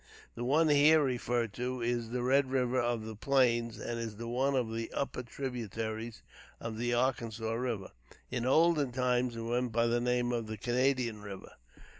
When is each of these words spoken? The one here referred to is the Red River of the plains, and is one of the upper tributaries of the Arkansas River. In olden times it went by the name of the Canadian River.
The 0.33 0.43
one 0.43 0.69
here 0.69 1.03
referred 1.03 1.53
to 1.53 1.79
is 1.79 2.09
the 2.09 2.23
Red 2.23 2.49
River 2.49 2.79
of 2.79 3.05
the 3.05 3.15
plains, 3.15 3.77
and 3.77 3.99
is 3.99 4.15
one 4.15 4.55
of 4.55 4.73
the 4.73 4.91
upper 4.95 5.21
tributaries 5.21 6.23
of 6.59 6.79
the 6.79 6.91
Arkansas 6.91 7.53
River. 7.53 7.91
In 8.31 8.43
olden 8.43 8.93
times 8.93 9.35
it 9.35 9.41
went 9.41 9.71
by 9.73 9.85
the 9.85 10.01
name 10.01 10.31
of 10.31 10.47
the 10.47 10.57
Canadian 10.57 11.21
River. 11.21 11.51